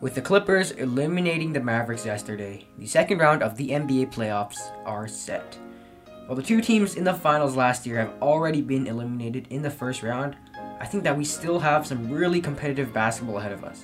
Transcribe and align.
With 0.00 0.14
the 0.14 0.22
Clippers 0.22 0.70
eliminating 0.70 1.52
the 1.52 1.58
Mavericks 1.58 2.06
yesterday, 2.06 2.64
the 2.78 2.86
second 2.86 3.18
round 3.18 3.42
of 3.42 3.56
the 3.56 3.70
NBA 3.70 4.12
playoffs 4.12 4.70
are 4.86 5.08
set. 5.08 5.58
While 6.26 6.36
the 6.36 6.42
two 6.42 6.60
teams 6.60 6.94
in 6.94 7.02
the 7.02 7.12
finals 7.12 7.56
last 7.56 7.84
year 7.84 7.98
have 7.98 8.12
already 8.22 8.60
been 8.60 8.86
eliminated 8.86 9.48
in 9.50 9.60
the 9.60 9.70
first 9.70 10.04
round, 10.04 10.36
I 10.78 10.86
think 10.86 11.02
that 11.02 11.18
we 11.18 11.24
still 11.24 11.58
have 11.58 11.84
some 11.84 12.12
really 12.12 12.40
competitive 12.40 12.92
basketball 12.92 13.38
ahead 13.38 13.50
of 13.50 13.64
us. 13.64 13.82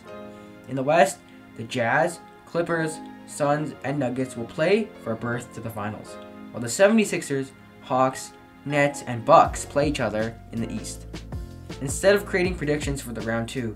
In 0.69 0.77
the 0.77 0.85
West, 0.85 1.19
the 1.57 1.65
Jazz, 1.65 2.21
Clippers, 2.47 2.99
Suns, 3.27 3.75
and 3.83 3.99
Nuggets 3.99 4.37
will 4.37 4.45
play 4.45 4.89
for 5.03 5.15
a 5.15 5.17
berth 5.17 5.53
to 5.55 5.61
the 5.61 5.69
finals, 5.69 6.17
while 6.53 6.61
the 6.61 6.69
76ers, 6.69 7.51
Hawks, 7.81 8.31
Nets, 8.65 9.03
and 9.09 9.25
Bucks 9.25 9.65
play 9.65 9.89
each 9.89 9.99
other 9.99 10.39
in 10.53 10.61
the 10.61 10.73
East. 10.73 11.07
Instead 11.81 12.15
of 12.15 12.25
creating 12.25 12.55
predictions 12.55 13.01
for 13.01 13.13
the 13.13 13.21
round 13.23 13.49
2, 13.49 13.75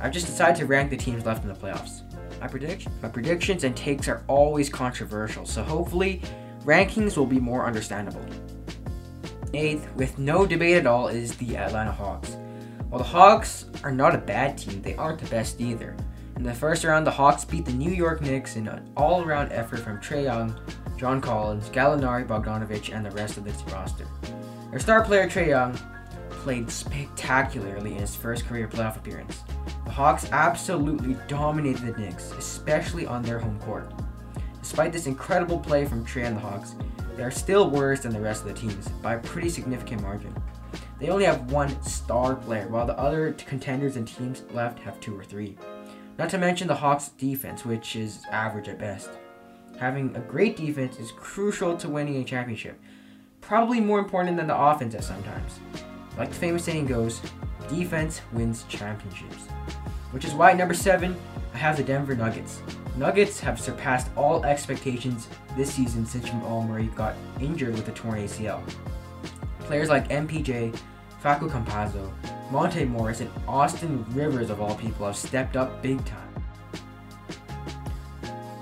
I've 0.00 0.12
just 0.12 0.26
decided 0.26 0.56
to 0.56 0.66
rank 0.66 0.90
the 0.90 0.96
teams 0.96 1.24
left 1.26 1.42
in 1.42 1.48
the 1.48 1.54
playoffs. 1.54 2.02
My, 2.40 2.46
my 3.02 3.08
predictions 3.08 3.64
and 3.64 3.76
takes 3.76 4.06
are 4.06 4.22
always 4.28 4.68
controversial, 4.68 5.44
so 5.44 5.62
hopefully, 5.62 6.22
rankings 6.64 7.16
will 7.16 7.26
be 7.26 7.40
more 7.40 7.66
understandable. 7.66 8.24
Eighth, 9.54 9.92
with 9.94 10.18
no 10.18 10.46
debate 10.46 10.76
at 10.76 10.86
all, 10.86 11.08
is 11.08 11.36
the 11.36 11.56
Atlanta 11.56 11.90
Hawks. 11.90 12.36
While 12.88 12.98
the 12.98 13.08
Hawks 13.08 13.66
are 13.82 13.90
not 13.90 14.14
a 14.14 14.18
bad 14.18 14.56
team, 14.56 14.80
they 14.82 14.94
aren't 14.94 15.18
the 15.18 15.28
best 15.30 15.60
either. 15.60 15.96
In 16.36 16.42
the 16.44 16.54
first 16.54 16.84
round, 16.84 17.06
the 17.06 17.10
Hawks 17.10 17.44
beat 17.44 17.64
the 17.64 17.72
New 17.72 17.90
York 17.90 18.20
Knicks 18.20 18.56
in 18.56 18.68
an 18.68 18.88
all 18.96 19.24
around 19.24 19.50
effort 19.50 19.80
from 19.80 19.98
Trae 19.98 20.24
Young, 20.24 20.54
John 20.96 21.20
Collins, 21.20 21.68
Gallinari 21.70 22.26
Bogdanovic, 22.26 22.94
and 22.94 23.04
the 23.04 23.10
rest 23.10 23.36
of 23.36 23.44
this 23.44 23.60
roster. 23.72 24.06
Their 24.70 24.78
star 24.78 25.04
player, 25.04 25.28
Trae 25.28 25.48
Young, 25.48 25.78
played 26.30 26.70
spectacularly 26.70 27.92
in 27.92 27.98
his 27.98 28.14
first 28.14 28.46
career 28.46 28.68
playoff 28.68 28.96
appearance. 28.96 29.42
The 29.88 29.94
Hawks 29.94 30.28
absolutely 30.32 31.16
dominated 31.28 31.80
the 31.80 31.98
Knicks, 31.98 32.32
especially 32.32 33.06
on 33.06 33.22
their 33.22 33.38
home 33.38 33.58
court. 33.60 33.90
Despite 34.60 34.92
this 34.92 35.06
incredible 35.06 35.58
play 35.58 35.86
from 35.86 36.04
Trae 36.04 36.26
and 36.26 36.36
the 36.36 36.40
Hawks, 36.40 36.74
they 37.16 37.22
are 37.22 37.30
still 37.30 37.70
worse 37.70 38.00
than 38.00 38.12
the 38.12 38.20
rest 38.20 38.42
of 38.42 38.48
the 38.48 38.60
teams 38.60 38.86
by 39.02 39.14
a 39.14 39.18
pretty 39.18 39.48
significant 39.48 40.02
margin. 40.02 40.34
They 41.00 41.08
only 41.08 41.24
have 41.24 41.50
one 41.50 41.82
star 41.82 42.34
player, 42.36 42.68
while 42.68 42.84
the 42.84 42.98
other 42.98 43.32
contenders 43.32 43.96
and 43.96 44.06
teams 44.06 44.42
left 44.52 44.78
have 44.80 45.00
two 45.00 45.18
or 45.18 45.24
three. 45.24 45.56
Not 46.18 46.28
to 46.30 46.38
mention 46.38 46.68
the 46.68 46.74
Hawks' 46.74 47.08
defense, 47.08 47.64
which 47.64 47.96
is 47.96 48.26
average 48.30 48.68
at 48.68 48.78
best. 48.78 49.08
Having 49.78 50.14
a 50.16 50.20
great 50.20 50.54
defense 50.54 50.98
is 50.98 51.12
crucial 51.12 51.78
to 51.78 51.88
winning 51.88 52.16
a 52.16 52.24
championship, 52.24 52.78
probably 53.40 53.80
more 53.80 54.00
important 54.00 54.36
than 54.36 54.48
the 54.48 54.60
offense 54.60 54.94
at 54.94 55.02
sometimes. 55.02 55.60
Like 56.18 56.28
the 56.28 56.34
famous 56.34 56.64
saying 56.64 56.86
goes, 56.86 57.22
defense 57.68 58.20
wins 58.32 58.64
championships. 58.68 59.46
Which 60.10 60.24
is 60.24 60.34
why 60.34 60.52
number 60.52 60.74
seven, 60.74 61.16
I 61.54 61.58
have 61.58 61.76
the 61.76 61.82
Denver 61.82 62.14
Nuggets. 62.14 62.62
Nuggets 62.96 63.38
have 63.40 63.60
surpassed 63.60 64.08
all 64.16 64.44
expectations 64.44 65.28
this 65.56 65.72
season 65.72 66.06
since 66.06 66.24
Jamal 66.24 66.62
Murray 66.62 66.86
got 66.94 67.14
injured 67.40 67.74
with 67.74 67.88
a 67.88 67.92
torn 67.92 68.18
ACL. 68.18 68.62
Players 69.60 69.88
like 69.88 70.08
MPJ, 70.08 70.76
Facu 71.22 71.50
Campazzo, 71.50 72.10
Monte 72.50 72.84
Morris, 72.86 73.20
and 73.20 73.30
Austin 73.46 74.04
Rivers 74.14 74.50
of 74.50 74.60
all 74.60 74.74
people 74.76 75.06
have 75.06 75.16
stepped 75.16 75.56
up 75.56 75.82
big 75.82 76.02
time. 76.04 76.28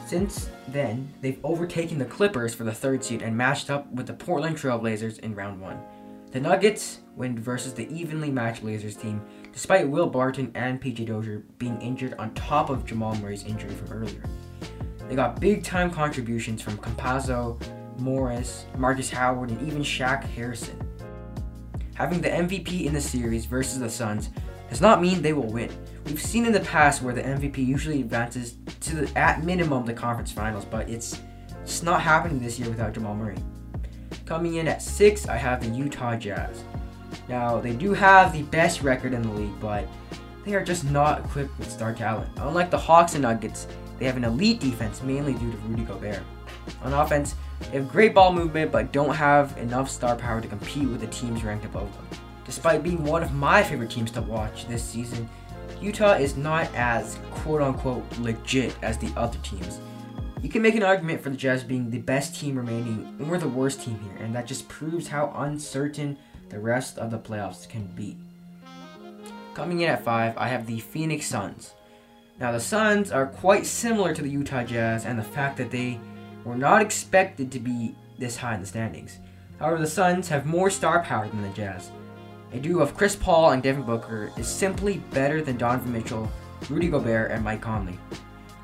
Since 0.07 0.51
then, 0.69 1.13
they've 1.21 1.39
overtaken 1.45 1.99
the 1.99 2.05
Clippers 2.05 2.55
for 2.55 2.65
the 2.65 2.73
third 2.73 3.05
seed 3.05 3.23
and 3.23 3.37
matched 3.37 3.71
up 3.71 3.91
with 3.93 4.07
the 4.07 4.13
Portland 4.13 4.57
Trailblazers 4.57 5.19
in 5.21 5.35
round 5.35 5.61
one. 5.61 5.81
The 6.33 6.41
Nuggets 6.41 7.01
win 7.15 7.39
versus 7.39 7.75
the 7.75 7.89
evenly 7.93 8.31
matched 8.31 8.63
Blazers 8.63 8.97
team, 8.97 9.23
despite 9.57 9.89
Will 9.89 10.07
Barton 10.07 10.53
and 10.55 10.79
PJ 10.79 11.07
Dozier 11.07 11.43
being 11.57 11.81
injured 11.81 12.13
on 12.19 12.35
top 12.35 12.69
of 12.69 12.85
Jamal 12.85 13.15
Murray's 13.17 13.43
injury 13.45 13.71
from 13.71 13.91
earlier. 13.91 14.23
They 15.09 15.15
got 15.15 15.41
big 15.41 15.65
time 15.65 15.91
contributions 15.91 16.61
from 16.61 16.77
Campazzo, 16.77 17.59
Morris, 17.99 18.67
Markus 18.77 19.09
Howard, 19.09 19.49
and 19.49 19.67
even 19.67 19.81
Shaq 19.81 20.25
Harrison. 20.25 20.79
Having 21.95 22.21
the 22.21 22.29
MVP 22.29 22.85
in 22.85 22.93
the 22.93 23.01
series 23.01 23.47
versus 23.47 23.79
the 23.79 23.89
Suns 23.89 24.29
does 24.69 24.83
not 24.83 25.01
mean 25.01 25.23
they 25.23 25.33
will 25.33 25.51
win. 25.51 25.71
We've 26.05 26.21
seen 26.21 26.45
in 26.45 26.53
the 26.53 26.61
past 26.61 27.01
where 27.01 27.15
the 27.15 27.23
MVP 27.23 27.57
usually 27.57 28.03
advances 28.03 28.59
to 28.81 28.97
the, 28.97 29.19
at 29.19 29.43
minimum 29.43 29.87
the 29.87 29.95
conference 29.95 30.33
finals, 30.33 30.67
but 30.67 30.91
it's 30.91 31.23
just 31.65 31.83
not 31.83 32.03
happening 32.03 32.43
this 32.43 32.59
year 32.59 32.69
without 32.69 32.93
Jamal 32.93 33.15
Murray. 33.15 33.39
Coming 34.27 34.57
in 34.57 34.69
at 34.69 34.83
six, 34.83 35.27
I 35.27 35.39
have 35.39 35.63
the 35.63 35.75
Utah 35.75 36.15
Jazz. 36.15 36.63
Now, 37.29 37.61
they 37.61 37.75
do 37.75 37.93
have 37.93 38.33
the 38.33 38.43
best 38.43 38.83
record 38.83 39.13
in 39.13 39.23
the 39.23 39.31
league, 39.31 39.61
but 39.61 39.89
they 40.45 40.55
are 40.55 40.65
just 40.65 40.85
not 40.85 41.25
equipped 41.25 41.59
with 41.59 41.71
star 41.71 41.93
talent. 41.93 42.31
Unlike 42.37 42.71
the 42.71 42.79
Hawks 42.79 43.15
and 43.15 43.23
Nuggets, 43.23 43.67
they 43.99 44.07
have 44.07 44.17
an 44.17 44.25
elite 44.25 44.61
defense 44.61 45.03
mainly 45.03 45.35
due 45.35 45.51
to 45.51 45.57
Rudy 45.59 45.83
Gobert. 45.83 46.23
On 46.83 46.93
offense, 46.93 47.35
they 47.61 47.79
have 47.79 47.89
great 47.89 48.15
ball 48.15 48.33
movement 48.33 48.71
but 48.71 48.93
don't 48.93 49.15
have 49.15 49.57
enough 49.59 49.91
star 49.91 50.15
power 50.15 50.41
to 50.41 50.49
compete 50.49 50.89
with 50.89 51.01
the 51.01 51.07
teams 51.09 51.43
ranked 51.43 51.65
above 51.65 51.93
them. 51.97 52.07
Despite 52.45 52.83
being 52.83 53.03
one 53.03 53.23
of 53.23 53.33
my 53.33 53.63
favorite 53.63 53.91
teams 53.91 54.11
to 54.13 54.23
watch 54.23 54.69
this 54.69 54.85
season, 54.85 55.29
Utah 55.81 56.13
is 56.13 56.37
not 56.37 56.73
as 56.75 57.19
quote 57.31 57.61
unquote 57.61 58.05
legit 58.19 58.77
as 58.83 58.99
the 58.99 59.13
other 59.17 59.39
teams. 59.43 59.81
You 60.43 60.49
can 60.49 60.63
make 60.63 60.75
an 60.75 60.83
argument 60.83 61.23
for 61.23 61.31
the 61.31 61.37
Jazz 61.37 61.65
being 61.65 61.91
the 61.91 61.99
best 61.99 62.39
team 62.39 62.57
remaining 62.57 63.27
or 63.29 63.37
the 63.37 63.49
worst 63.49 63.83
team 63.83 63.99
here, 63.99 64.25
and 64.25 64.35
that 64.35 64.47
just 64.47 64.69
proves 64.69 65.09
how 65.09 65.33
uncertain 65.39 66.17
the 66.49 66.59
rest 66.59 66.99
of 66.99 67.11
the 67.11 67.19
playoffs 67.19 67.69
can 67.69 67.87
be. 67.95 68.17
Coming 69.55 69.81
in 69.81 69.89
at 69.89 70.05
5, 70.05 70.37
I 70.37 70.49
have 70.49 70.67
the 70.67 70.81
Phoenix 70.81 71.27
Suns. 71.27 71.73
Now, 72.39 72.53
the 72.53 72.61
Suns 72.61 73.11
are 73.11 73.27
quite 73.27 73.65
similar 73.65 74.15
to 74.15 74.23
the 74.23 74.29
Utah 74.29 74.65
Jazz, 74.65 75.07
and 75.07 75.19
the 75.19 75.25
fact 75.25 75.57
that 75.57 75.71
they 75.71 75.99
were 76.45 76.57
not 76.57 76.83
expected 76.83 77.51
to 77.53 77.59
be 77.59 77.95
this 78.19 78.37
high 78.37 78.55
in 78.55 78.61
the 78.61 78.67
standings. 78.67 79.19
However, 79.59 79.79
the 79.79 79.87
Suns 79.87 80.29
have 80.29 80.45
more 80.45 80.69
star 80.69 81.03
power 81.03 81.27
than 81.29 81.43
the 81.43 81.49
Jazz. 81.51 81.91
A 82.53 82.59
duo 82.59 82.83
of 82.83 82.97
Chris 82.97 83.17
Paul 83.17 83.53
and 83.53 83.63
Devin 83.63 83.83
Booker 83.83 84.31
is 84.37 84.47
simply 84.47 84.99
better 85.11 85.43
than 85.43 85.57
Donovan 85.57 85.93
Mitchell, 85.93 86.31
Rudy 86.69 86.89
Gobert, 86.89 87.31
and 87.31 87.43
Mike 87.43 87.63
Conley. 87.63 87.99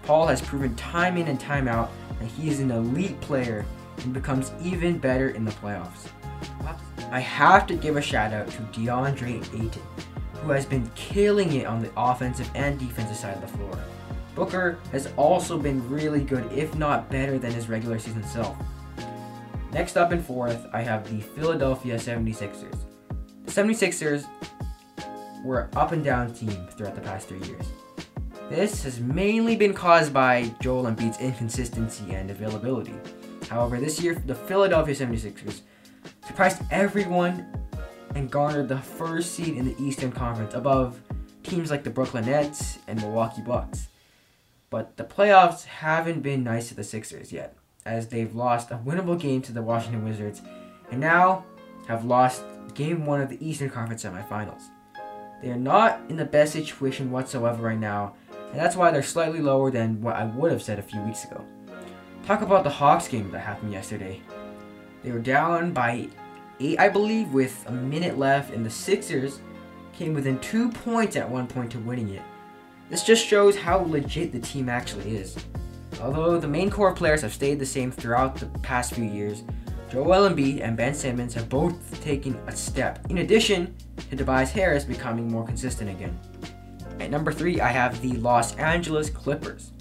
Paul 0.02 0.26
has 0.26 0.42
proven 0.42 0.74
time 0.76 1.16
in 1.16 1.28
and 1.28 1.40
time 1.40 1.68
out 1.68 1.90
that 2.20 2.28
he 2.28 2.48
is 2.48 2.60
an 2.60 2.70
elite 2.70 3.20
player 3.20 3.64
and 3.98 4.12
becomes 4.12 4.52
even 4.62 4.98
better 4.98 5.30
in 5.30 5.44
the 5.44 5.50
playoffs. 5.52 6.08
I 7.12 7.20
have 7.20 7.66
to 7.66 7.74
give 7.74 7.98
a 7.98 8.00
shout 8.00 8.32
out 8.32 8.48
to 8.52 8.62
DeAndre 8.72 9.42
Ayton, 9.42 9.82
who 10.40 10.50
has 10.50 10.64
been 10.64 10.90
killing 10.94 11.52
it 11.52 11.66
on 11.66 11.82
the 11.82 11.90
offensive 11.94 12.50
and 12.54 12.78
defensive 12.78 13.18
side 13.18 13.34
of 13.34 13.42
the 13.42 13.48
floor. 13.48 13.78
Booker 14.34 14.78
has 14.92 15.10
also 15.18 15.58
been 15.58 15.86
really 15.90 16.24
good, 16.24 16.50
if 16.50 16.74
not 16.74 17.10
better 17.10 17.38
than 17.38 17.52
his 17.52 17.68
regular 17.68 17.98
season 17.98 18.24
self. 18.24 18.56
Next 19.74 19.98
up 19.98 20.10
in 20.10 20.22
fourth, 20.22 20.66
I 20.72 20.80
have 20.80 21.06
the 21.06 21.20
Philadelphia 21.20 21.96
76ers. 21.96 22.78
The 23.44 23.50
76ers 23.50 24.24
were 25.44 25.60
an 25.60 25.76
up 25.76 25.92
and 25.92 26.02
down 26.02 26.32
team 26.32 26.66
throughout 26.78 26.94
the 26.94 27.02
past 27.02 27.28
three 27.28 27.46
years. 27.46 27.66
This 28.48 28.82
has 28.84 29.00
mainly 29.00 29.54
been 29.54 29.74
caused 29.74 30.14
by 30.14 30.50
Joel 30.62 30.84
Embiid's 30.84 31.20
inconsistency 31.20 32.14
and 32.14 32.30
availability. 32.30 32.94
However, 33.50 33.78
this 33.78 34.00
year, 34.00 34.14
the 34.14 34.34
Philadelphia 34.34 34.94
76ers 34.94 35.60
surprised 36.26 36.62
everyone 36.70 37.46
and 38.14 38.30
garnered 38.30 38.68
the 38.68 38.78
first 38.78 39.32
seed 39.32 39.56
in 39.56 39.64
the 39.64 39.82
Eastern 39.82 40.12
Conference 40.12 40.54
above 40.54 41.00
teams 41.42 41.70
like 41.70 41.84
the 41.84 41.90
Brooklyn 41.90 42.26
Nets 42.26 42.78
and 42.86 43.00
Milwaukee 43.00 43.42
Bucks. 43.42 43.88
But 44.70 44.96
the 44.96 45.04
playoffs 45.04 45.64
haven't 45.64 46.20
been 46.22 46.44
nice 46.44 46.68
to 46.68 46.74
the 46.74 46.84
Sixers 46.84 47.32
yet, 47.32 47.54
as 47.84 48.08
they've 48.08 48.34
lost 48.34 48.70
a 48.70 48.76
winnable 48.76 49.20
game 49.20 49.42
to 49.42 49.52
the 49.52 49.62
Washington 49.62 50.04
Wizards 50.04 50.40
and 50.90 51.00
now 51.00 51.44
have 51.88 52.04
lost 52.04 52.42
game 52.74 53.04
one 53.04 53.20
of 53.20 53.28
the 53.28 53.46
Eastern 53.46 53.70
Conference 53.70 54.04
semifinals. 54.04 54.62
They 55.42 55.50
are 55.50 55.56
not 55.56 56.00
in 56.08 56.16
the 56.16 56.24
best 56.24 56.52
situation 56.52 57.10
whatsoever 57.10 57.64
right 57.64 57.78
now, 57.78 58.14
and 58.50 58.60
that's 58.60 58.76
why 58.76 58.90
they're 58.90 59.02
slightly 59.02 59.40
lower 59.40 59.70
than 59.70 60.00
what 60.00 60.14
I 60.14 60.24
would 60.24 60.52
have 60.52 60.62
said 60.62 60.78
a 60.78 60.82
few 60.82 61.00
weeks 61.02 61.24
ago. 61.24 61.44
Talk 62.24 62.42
about 62.42 62.62
the 62.62 62.70
Hawks 62.70 63.08
game 63.08 63.30
that 63.32 63.40
happened 63.40 63.72
yesterday. 63.72 64.20
They 65.02 65.10
were 65.10 65.18
down 65.18 65.72
by 65.72 66.08
eight, 66.60 66.78
I 66.78 66.88
believe, 66.88 67.32
with 67.32 67.64
a 67.66 67.72
minute 67.72 68.18
left, 68.18 68.52
and 68.52 68.64
the 68.64 68.70
Sixers 68.70 69.40
came 69.92 70.14
within 70.14 70.38
two 70.38 70.70
points 70.70 71.16
at 71.16 71.28
one 71.28 71.46
point 71.46 71.72
to 71.72 71.78
winning 71.78 72.10
it. 72.10 72.22
This 72.88 73.04
just 73.04 73.26
shows 73.26 73.56
how 73.56 73.78
legit 73.78 74.32
the 74.32 74.40
team 74.40 74.68
actually 74.68 75.16
is. 75.16 75.36
Although 76.00 76.38
the 76.38 76.48
main 76.48 76.70
core 76.70 76.94
players 76.94 77.22
have 77.22 77.32
stayed 77.32 77.58
the 77.58 77.66
same 77.66 77.90
throughout 77.90 78.36
the 78.36 78.46
past 78.60 78.94
few 78.94 79.04
years, 79.04 79.44
Joel 79.90 80.28
Embiid 80.28 80.62
and 80.62 80.76
Ben 80.76 80.94
Simmons 80.94 81.34
have 81.34 81.48
both 81.48 82.02
taken 82.02 82.34
a 82.46 82.52
step, 82.56 82.98
in 83.10 83.18
addition 83.18 83.74
to 84.08 84.16
Tobias 84.16 84.50
Harris 84.50 84.84
becoming 84.84 85.28
more 85.28 85.44
consistent 85.44 85.90
again. 85.90 86.18
At 86.98 87.10
number 87.10 87.32
three, 87.32 87.60
I 87.60 87.68
have 87.68 88.00
the 88.00 88.12
Los 88.14 88.54
Angeles 88.56 89.10
Clippers. 89.10 89.72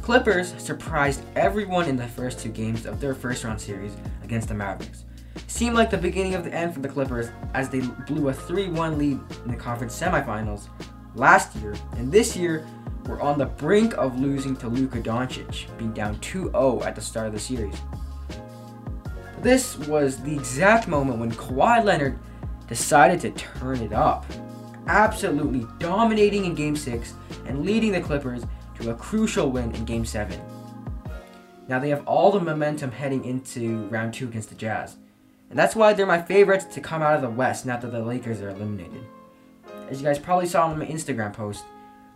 The 0.00 0.06
Clippers 0.06 0.54
surprised 0.56 1.22
everyone 1.36 1.86
in 1.86 1.94
the 1.94 2.08
first 2.08 2.40
two 2.40 2.48
games 2.48 2.86
of 2.86 3.02
their 3.02 3.14
first 3.14 3.44
round 3.44 3.60
series 3.60 3.92
against 4.24 4.48
the 4.48 4.54
Mavericks. 4.54 5.04
Seemed 5.46 5.76
like 5.76 5.90
the 5.90 5.98
beginning 5.98 6.34
of 6.34 6.42
the 6.42 6.54
end 6.54 6.72
for 6.72 6.80
the 6.80 6.88
Clippers 6.88 7.28
as 7.52 7.68
they 7.68 7.80
blew 8.08 8.30
a 8.30 8.32
3 8.32 8.70
1 8.70 8.98
lead 8.98 9.20
in 9.44 9.50
the 9.50 9.56
conference 9.56 10.00
semifinals 10.00 10.68
last 11.14 11.54
year, 11.56 11.74
and 11.98 12.10
this 12.10 12.34
year 12.34 12.66
were 13.06 13.20
on 13.20 13.38
the 13.38 13.44
brink 13.44 13.92
of 13.98 14.18
losing 14.18 14.56
to 14.56 14.68
Luka 14.68 15.02
Doncic, 15.02 15.66
being 15.76 15.92
down 15.92 16.16
2-0 16.16 16.86
at 16.86 16.94
the 16.94 17.02
start 17.02 17.26
of 17.26 17.34
the 17.34 17.38
series. 17.38 17.76
This 19.42 19.76
was 19.80 20.16
the 20.22 20.32
exact 20.32 20.88
moment 20.88 21.18
when 21.18 21.30
Kawhi 21.30 21.84
Leonard 21.84 22.18
decided 22.68 23.20
to 23.20 23.30
turn 23.32 23.82
it 23.82 23.92
up, 23.92 24.24
absolutely 24.86 25.66
dominating 25.78 26.46
in 26.46 26.54
Game 26.54 26.74
6 26.74 27.12
and 27.46 27.66
leading 27.66 27.92
the 27.92 28.00
Clippers 28.00 28.44
a 28.88 28.94
crucial 28.94 29.50
win 29.50 29.74
in 29.74 29.84
Game 29.84 30.04
7. 30.04 30.40
Now 31.68 31.78
they 31.78 31.90
have 31.90 32.06
all 32.06 32.32
the 32.32 32.40
momentum 32.40 32.90
heading 32.90 33.24
into 33.24 33.86
round 33.88 34.14
2 34.14 34.28
against 34.28 34.48
the 34.48 34.54
Jazz. 34.54 34.96
And 35.50 35.58
that's 35.58 35.76
why 35.76 35.92
they're 35.92 36.06
my 36.06 36.22
favorites 36.22 36.64
to 36.66 36.80
come 36.80 37.02
out 37.02 37.16
of 37.16 37.22
the 37.22 37.30
West 37.30 37.66
now 37.66 37.76
that 37.76 37.90
the 37.90 38.00
Lakers 38.00 38.40
are 38.40 38.50
eliminated. 38.50 39.04
As 39.88 40.00
you 40.00 40.06
guys 40.06 40.18
probably 40.18 40.46
saw 40.46 40.66
on 40.66 40.78
my 40.78 40.86
Instagram 40.86 41.32
post, 41.32 41.64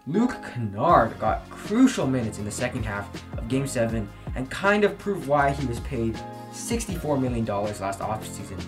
Luke 0.06 0.36
Kennard 0.52 1.18
got 1.18 1.48
crucial 1.50 2.06
minutes 2.06 2.38
in 2.38 2.44
the 2.44 2.50
second 2.50 2.84
half 2.84 3.08
of 3.38 3.48
Game 3.48 3.66
7 3.66 4.08
and 4.36 4.50
kind 4.50 4.84
of 4.84 4.98
proved 4.98 5.26
why 5.26 5.50
he 5.50 5.66
was 5.66 5.80
paid 5.80 6.14
$64 6.52 7.20
million 7.20 7.44
last 7.44 8.00
offseason. 8.00 8.62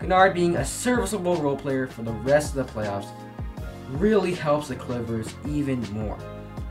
Kennard 0.00 0.34
being 0.34 0.56
a 0.56 0.64
serviceable 0.64 1.36
role 1.36 1.56
player 1.56 1.86
for 1.86 2.02
the 2.02 2.12
rest 2.12 2.56
of 2.56 2.66
the 2.66 2.72
playoffs 2.72 3.08
really 3.90 4.34
helps 4.34 4.68
the 4.68 4.76
Clippers 4.76 5.34
even 5.46 5.80
more. 5.92 6.18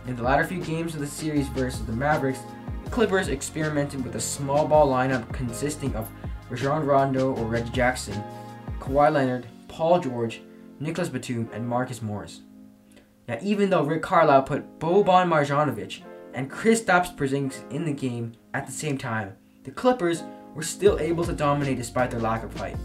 In 0.07 0.15
the 0.15 0.23
latter 0.23 0.43
few 0.43 0.63
games 0.63 0.95
of 0.95 0.99
the 0.99 1.07
series 1.07 1.47
versus 1.49 1.85
the 1.85 1.91
Mavericks, 1.91 2.39
the 2.83 2.89
Clippers 2.89 3.27
experimented 3.27 4.03
with 4.03 4.15
a 4.15 4.19
small 4.19 4.67
ball 4.67 4.87
lineup 4.87 5.31
consisting 5.31 5.95
of 5.95 6.09
Rajon 6.49 6.85
Rondo 6.85 7.35
or 7.35 7.45
Reggie 7.45 7.69
Jackson, 7.69 8.21
Kawhi 8.79 9.11
Leonard, 9.13 9.45
Paul 9.67 9.99
George, 9.99 10.41
Nicolas 10.79 11.09
Batum, 11.09 11.49
and 11.53 11.67
Marcus 11.67 12.01
Morris. 12.01 12.41
Now, 13.27 13.37
even 13.43 13.69
though 13.69 13.83
Rick 13.83 14.01
Carlisle 14.01 14.43
put 14.43 14.79
Boban 14.79 15.27
Marjanovic 15.27 16.01
and 16.33 16.49
Kristaps 16.49 17.15
Porzingis 17.15 17.71
in 17.71 17.85
the 17.85 17.93
game 17.93 18.33
at 18.55 18.65
the 18.65 18.73
same 18.73 18.97
time, 18.97 19.35
the 19.63 19.71
Clippers 19.71 20.23
were 20.55 20.63
still 20.63 20.99
able 20.99 21.23
to 21.25 21.31
dominate 21.31 21.77
despite 21.77 22.09
their 22.09 22.19
lack 22.19 22.43
of 22.43 22.53
height. 22.57 22.75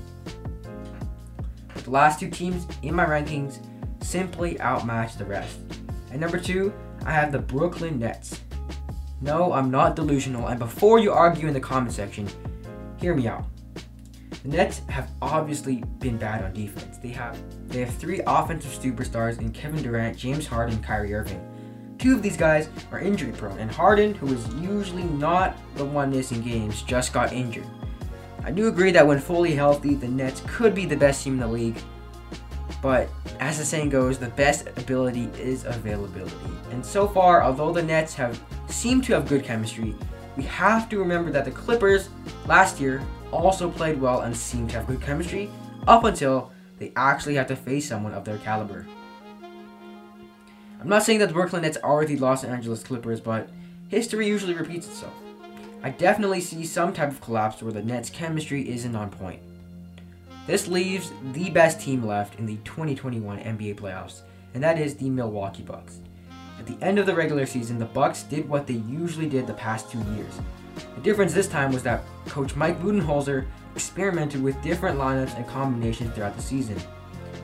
The 1.82 1.90
last 1.90 2.20
two 2.20 2.28
teams 2.28 2.66
in 2.82 2.94
my 2.94 3.06
rankings 3.06 3.64
simply 4.04 4.60
outmatched 4.60 5.19
the 5.19 5.24
rest. 5.24 5.58
At 6.12 6.20
number 6.20 6.38
two, 6.38 6.72
I 7.06 7.12
have 7.12 7.31
the 7.31 7.38
Brooklyn 7.38 8.00
Nets. 8.00 8.41
No, 9.20 9.53
I'm 9.53 9.70
not 9.70 9.94
delusional, 9.94 10.49
and 10.49 10.58
before 10.58 10.99
you 10.99 11.12
argue 11.12 11.47
in 11.47 11.55
the 11.55 11.61
comment 11.61 11.93
section, 11.93 12.29
hear 12.97 13.14
me 13.14 13.29
out. 13.29 13.44
The 14.43 14.49
Nets 14.49 14.81
have 14.88 15.08
obviously 15.23 15.85
been 16.00 16.17
bad 16.19 16.43
on 16.43 16.53
defense. 16.53 16.99
They 16.99 17.11
have 17.11 17.38
they 17.69 17.79
have 17.79 17.94
three 17.94 18.23
offensive 18.26 18.73
superstars 18.73 19.38
in 19.38 19.53
Kevin 19.53 19.85
Durant, 19.85 20.19
James 20.19 20.49
Harden, 20.49 20.75
and 20.75 20.85
Kyrie 20.85 21.14
Irving. 21.14 21.41
Two 21.97 22.17
of 22.17 22.23
these 22.23 22.37
guys 22.37 22.69
are 22.91 22.99
injury 22.99 23.31
prone, 23.31 23.58
and 23.58 23.70
Harden, 23.70 24.12
who 24.14 24.35
is 24.35 24.44
usually 24.55 25.05
not 25.05 25.56
the 25.76 25.85
one 25.85 26.11
missing 26.11 26.43
games, 26.43 26.82
just 26.82 27.12
got 27.12 27.32
injured. 27.32 27.69
I 28.43 28.50
do 28.50 28.67
agree 28.67 28.91
that 28.91 29.06
when 29.06 29.20
fully 29.20 29.55
healthy, 29.55 29.94
the 29.94 30.08
Nets 30.08 30.43
could 30.49 30.75
be 30.75 30.87
the 30.87 30.97
best 30.97 31.23
team 31.23 31.35
in 31.35 31.41
the 31.41 31.47
league, 31.47 31.79
but 32.86 33.08
as 33.40 33.58
the 33.58 33.64
saying 33.64 33.88
goes, 33.88 34.16
the 34.16 34.28
best 34.28 34.68
ability 34.76 35.28
is 35.36 35.64
availability. 35.64 36.36
And 36.70 36.86
so 36.86 37.08
far, 37.08 37.42
although 37.42 37.72
the 37.72 37.82
Nets 37.82 38.14
have 38.14 38.40
seemed 38.68 39.02
to 39.06 39.14
have 39.14 39.28
good 39.28 39.42
chemistry, 39.42 39.96
we 40.36 40.44
have 40.44 40.88
to 40.90 41.00
remember 41.00 41.32
that 41.32 41.44
the 41.44 41.50
Clippers 41.50 42.10
last 42.46 42.78
year 42.78 43.02
also 43.32 43.68
played 43.68 44.00
well 44.00 44.20
and 44.20 44.36
seemed 44.36 44.70
to 44.70 44.76
have 44.76 44.86
good 44.86 45.02
chemistry 45.02 45.50
up 45.88 46.04
until 46.04 46.52
they 46.78 46.92
actually 46.94 47.34
had 47.34 47.48
to 47.48 47.56
face 47.56 47.88
someone 47.88 48.14
of 48.14 48.24
their 48.24 48.38
caliber. 48.38 48.86
I'm 50.80 50.88
not 50.88 51.02
saying 51.02 51.18
that 51.18 51.26
the 51.26 51.34
Brooklyn 51.34 51.62
Nets 51.62 51.78
are 51.78 52.04
the 52.04 52.18
Los 52.18 52.44
Angeles 52.44 52.84
Clippers, 52.84 53.20
but 53.20 53.48
history 53.88 54.28
usually 54.28 54.54
repeats 54.54 54.86
itself. 54.86 55.14
I 55.82 55.90
definitely 55.90 56.40
see 56.40 56.64
some 56.64 56.92
type 56.92 57.10
of 57.10 57.20
collapse 57.20 57.60
where 57.64 57.72
the 57.72 57.82
Nets' 57.82 58.10
chemistry 58.10 58.68
isn't 58.68 58.94
on 58.94 59.10
point. 59.10 59.42
This 60.46 60.69
leaves 60.69 61.12
the 61.32 61.50
best 61.50 61.81
team 61.81 62.04
left 62.04 62.38
in 62.38 62.46
the 62.46 62.56
2021 62.58 63.38
NBA 63.40 63.75
playoffs, 63.75 64.20
and 64.54 64.62
that 64.62 64.78
is 64.78 64.94
the 64.94 65.10
Milwaukee 65.10 65.64
Bucks. 65.64 65.98
At 66.60 66.66
the 66.66 66.78
end 66.81 67.00
of 67.00 67.06
the 67.06 67.14
regular 67.16 67.46
season, 67.46 67.81
the 67.81 67.84
Bucks 67.87 68.22
did 68.22 68.48
what 68.48 68.64
they 68.64 68.75
usually 68.75 69.28
did 69.28 69.48
the 69.48 69.54
past 69.54 69.90
two 69.90 69.98
years. 70.14 70.40
The 70.94 71.00
difference 71.00 71.32
this 71.32 71.48
time 71.48 71.72
was 71.72 71.82
that 71.82 72.04
coach 72.28 72.54
Mike 72.54 72.81
Budenholzer 72.81 73.44
experimented 73.75 74.40
with 74.40 74.60
different 74.62 74.98
lineups 74.98 75.37
and 75.37 75.48
combinations 75.48 76.14
throughout 76.14 76.37
the 76.37 76.43
season. 76.43 76.78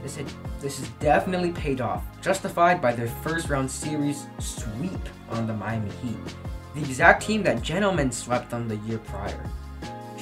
This, 0.05 0.17
had, 0.17 0.27
this 0.61 0.79
has 0.79 0.89
definitely 1.01 1.51
paid 1.51 1.81
off, 1.81 2.05
justified 2.21 2.81
by 2.81 2.93
their 2.93 3.09
first 3.09 3.49
round 3.49 3.69
series 3.69 4.27
sweep 4.39 5.09
on 5.31 5.49
the 5.49 5.55
Miami 5.55 5.91
Heat, 6.03 6.37
the 6.75 6.81
exact 6.81 7.25
team 7.25 7.43
that 7.43 7.63
gentlemen 7.63 8.13
swept 8.13 8.51
them 8.51 8.69
the 8.69 8.77
year 8.77 8.99
prior. 8.99 9.45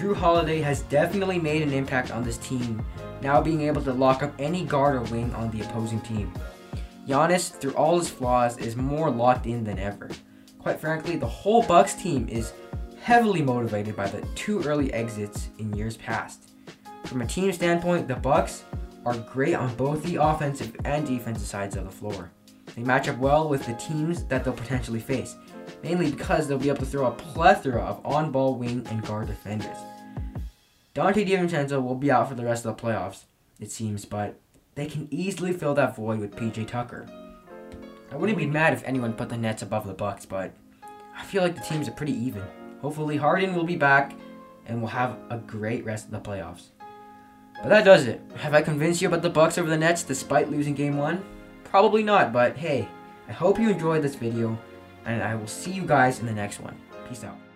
Jrue 0.00 0.16
Holiday 0.16 0.62
has 0.62 0.80
definitely 0.84 1.38
made 1.38 1.60
an 1.60 1.74
impact 1.74 2.10
on 2.10 2.24
this 2.24 2.38
team, 2.38 2.82
now 3.20 3.38
being 3.38 3.60
able 3.60 3.82
to 3.82 3.92
lock 3.92 4.22
up 4.22 4.32
any 4.38 4.64
guard 4.64 4.96
or 4.96 5.02
wing 5.12 5.30
on 5.34 5.50
the 5.50 5.60
opposing 5.60 6.00
team. 6.00 6.32
Giannis, 7.06 7.50
through 7.50 7.74
all 7.74 7.98
his 7.98 8.08
flaws, 8.08 8.56
is 8.56 8.76
more 8.76 9.10
locked 9.10 9.44
in 9.44 9.62
than 9.62 9.78
ever. 9.78 10.08
Quite 10.58 10.80
frankly, 10.80 11.16
the 11.16 11.26
whole 11.26 11.62
Bucks 11.64 11.92
team 11.92 12.26
is 12.30 12.54
heavily 13.02 13.42
motivated 13.42 13.94
by 13.94 14.08
the 14.08 14.26
two 14.34 14.62
early 14.62 14.90
exits 14.94 15.50
in 15.58 15.76
years 15.76 15.98
past. 15.98 16.48
From 17.04 17.20
a 17.20 17.26
team 17.26 17.52
standpoint, 17.52 18.08
the 18.08 18.16
Bucks 18.16 18.64
are 19.04 19.18
great 19.18 19.54
on 19.54 19.76
both 19.76 20.02
the 20.02 20.16
offensive 20.16 20.74
and 20.86 21.06
defensive 21.06 21.46
sides 21.46 21.76
of 21.76 21.84
the 21.84 21.90
floor. 21.90 22.30
They 22.74 22.82
match 22.82 23.06
up 23.08 23.18
well 23.18 23.50
with 23.50 23.66
the 23.66 23.74
teams 23.74 24.24
that 24.24 24.44
they'll 24.44 24.54
potentially 24.54 25.00
face, 25.00 25.36
mainly 25.82 26.10
because 26.10 26.46
they'll 26.46 26.58
be 26.58 26.68
able 26.68 26.78
to 26.78 26.86
throw 26.86 27.06
a 27.06 27.12
plethora 27.12 27.82
of 27.82 28.04
on-ball 28.04 28.56
wing 28.56 28.86
and 28.90 29.04
guard 29.06 29.28
defenders. 29.28 29.76
Donte 30.94 31.26
DiVincenzo 31.26 31.82
will 31.82 31.94
be 31.94 32.10
out 32.10 32.28
for 32.28 32.34
the 32.34 32.44
rest 32.44 32.64
of 32.64 32.76
the 32.76 32.82
playoffs, 32.82 33.24
it 33.58 33.70
seems, 33.70 34.04
but 34.04 34.38
they 34.74 34.86
can 34.86 35.08
easily 35.10 35.52
fill 35.52 35.74
that 35.74 35.96
void 35.96 36.18
with 36.18 36.34
PJ 36.36 36.66
Tucker. 36.66 37.06
I 38.10 38.16
wouldn't 38.16 38.38
be 38.38 38.46
mad 38.46 38.72
if 38.72 38.82
anyone 38.84 39.12
put 39.12 39.28
the 39.28 39.36
Nets 39.36 39.62
above 39.62 39.86
the 39.86 39.92
Bucks, 39.92 40.26
but 40.26 40.52
I 41.16 41.22
feel 41.24 41.42
like 41.42 41.54
the 41.54 41.62
teams 41.62 41.88
are 41.88 41.92
pretty 41.92 42.14
even. 42.14 42.42
Hopefully 42.80 43.16
Harden 43.16 43.54
will 43.54 43.64
be 43.64 43.76
back 43.76 44.14
and 44.66 44.80
we'll 44.80 44.90
have 44.90 45.16
a 45.30 45.38
great 45.38 45.84
rest 45.84 46.06
of 46.06 46.10
the 46.10 46.20
playoffs. 46.20 46.68
But 47.62 47.68
that 47.68 47.84
does 47.84 48.06
it. 48.06 48.20
Have 48.36 48.54
I 48.54 48.62
convinced 48.62 49.02
you 49.02 49.08
about 49.08 49.22
the 49.22 49.30
Bucks 49.30 49.58
over 49.58 49.68
the 49.68 49.76
Nets 49.76 50.02
despite 50.02 50.50
losing 50.50 50.74
game 50.74 50.96
1? 50.96 51.22
Probably 51.64 52.02
not, 52.02 52.32
but 52.32 52.56
hey, 52.56 52.88
I 53.28 53.32
hope 53.32 53.58
you 53.58 53.68
enjoyed 53.68 54.02
this 54.02 54.14
video 54.14 54.58
and 55.14 55.22
I 55.22 55.34
will 55.34 55.46
see 55.46 55.72
you 55.72 55.82
guys 55.82 56.20
in 56.20 56.26
the 56.26 56.32
next 56.32 56.60
one. 56.60 56.76
Peace 57.08 57.24
out. 57.24 57.49